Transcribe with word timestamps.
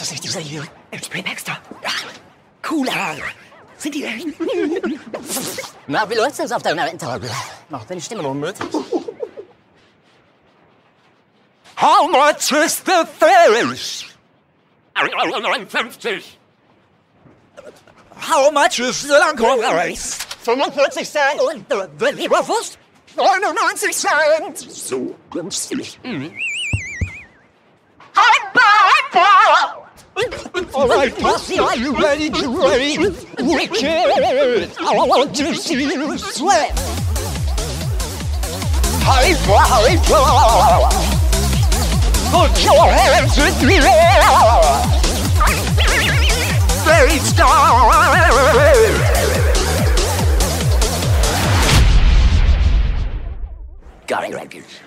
ist 0.00 0.06
das 0.06 0.10
nicht 0.12 0.24
dieser 0.24 0.40
hier? 0.40 0.64
Spray 1.04 1.20
Baxter. 1.22 1.58
Ja, 1.82 1.90
cooler. 2.62 3.16
Sind 3.76 3.94
die 3.94 4.04
echt? 4.04 4.26
Na, 5.86 6.08
wie 6.08 6.14
läuft's 6.14 6.38
jetzt 6.38 6.52
auf 6.52 6.62
deiner 6.62 6.90
Interview? 6.90 7.28
Macht 7.68 7.90
deine 7.90 8.00
Stimme 8.00 8.22
unmöglich. 8.22 8.68
How 11.76 12.08
much 12.10 12.52
is 12.52 12.82
the 12.84 13.04
fish? 13.18 14.06
59. 14.94 16.38
How 18.16 18.50
much 18.50 18.78
is 18.80 19.02
the 19.02 19.08
Langkornreis? 19.08 20.18
45 20.42 21.08
Cent. 21.10 21.40
Und 21.40 21.66
the 21.98 22.06
Leberwurst? 22.12 22.78
99 23.16 23.92
Cent. 23.96 24.58
So 24.58 25.14
günstig. 25.30 25.98
Mhm. 26.02 26.32
All 30.80 30.88
right, 30.88 31.14
Pussy, 31.14 31.58
are 31.58 31.76
you 31.76 31.94
ready 31.94 32.30
to 32.30 32.58
ready? 32.58 32.96
Wicked! 32.96 33.84
I 34.80 34.94
want 34.94 35.36
to 35.36 35.54
see 35.54 35.82
you 35.82 36.16
sweat. 36.16 36.72
Hyper, 39.04 39.60
hyper! 39.60 40.24
Put 42.30 42.64
your 42.64 42.90
hands 42.90 43.36
in 43.36 43.52
the 43.68 43.76
air! 43.84 44.30
Very 46.86 47.18
star! 47.18 47.90
Got 54.06 54.24
it, 54.24 54.34
Records. 54.34 54.80